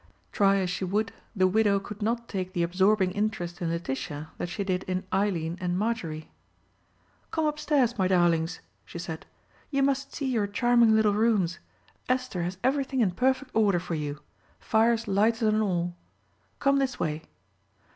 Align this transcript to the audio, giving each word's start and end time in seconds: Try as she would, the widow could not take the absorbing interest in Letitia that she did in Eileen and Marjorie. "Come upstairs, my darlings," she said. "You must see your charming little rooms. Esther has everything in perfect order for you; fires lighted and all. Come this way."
Try 0.31 0.55
as 0.55 0.71
she 0.71 0.83
would, 0.83 1.13
the 1.35 1.45
widow 1.45 1.79
could 1.79 2.01
not 2.01 2.27
take 2.27 2.53
the 2.53 2.63
absorbing 2.63 3.11
interest 3.11 3.61
in 3.61 3.69
Letitia 3.69 4.31
that 4.39 4.49
she 4.49 4.63
did 4.63 4.81
in 4.87 5.03
Eileen 5.13 5.59
and 5.61 5.77
Marjorie. 5.77 6.31
"Come 7.29 7.45
upstairs, 7.45 7.95
my 7.99 8.07
darlings," 8.07 8.61
she 8.83 8.97
said. 8.97 9.27
"You 9.69 9.83
must 9.83 10.11
see 10.11 10.25
your 10.25 10.47
charming 10.47 10.95
little 10.95 11.13
rooms. 11.13 11.59
Esther 12.09 12.41
has 12.41 12.57
everything 12.63 13.01
in 13.01 13.11
perfect 13.11 13.51
order 13.53 13.79
for 13.79 13.93
you; 13.93 14.21
fires 14.59 15.07
lighted 15.07 15.53
and 15.53 15.61
all. 15.61 15.95
Come 16.57 16.77
this 16.79 16.99
way." 16.99 17.21